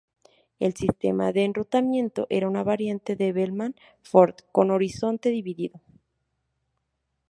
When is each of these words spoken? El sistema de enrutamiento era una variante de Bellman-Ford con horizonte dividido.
El 0.57 0.73
sistema 0.73 1.31
de 1.31 1.43
enrutamiento 1.45 2.25
era 2.31 2.47
una 2.47 2.63
variante 2.63 3.15
de 3.15 3.31
Bellman-Ford 3.33 4.33
con 4.51 4.71
horizonte 4.71 5.29
dividido. 5.29 5.79